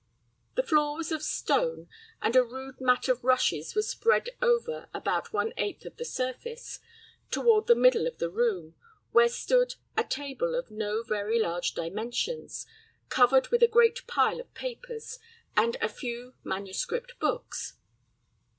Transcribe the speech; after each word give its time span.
The 0.55 0.63
floor 0.63 0.97
was 0.97 1.11
of 1.11 1.21
stone, 1.21 1.87
and 2.23 2.35
a 2.35 2.43
rude 2.43 2.81
mat 2.81 3.07
of 3.07 3.23
rushes 3.23 3.75
was 3.75 3.87
spread 3.87 4.31
over 4.41 4.89
about 4.95 5.31
one 5.31 5.53
eighth 5.57 5.85
of 5.85 5.97
the 5.97 6.05
surface, 6.05 6.79
toward 7.29 7.67
the 7.67 7.75
middle 7.75 8.07
of 8.07 8.17
the 8.17 8.31
room, 8.31 8.73
where 9.11 9.29
stood 9.29 9.75
a 9.95 10.03
table 10.03 10.55
of 10.55 10.71
no 10.71 11.03
very 11.03 11.39
large 11.39 11.75
dimensions, 11.75 12.65
covered 13.09 13.49
with 13.49 13.61
a 13.61 13.67
great 13.67 14.07
pile 14.07 14.39
of 14.39 14.51
papers 14.55 15.19
and 15.55 15.77
a 15.81 15.87
few 15.87 16.33
manuscript 16.43 17.19
books. 17.19 17.77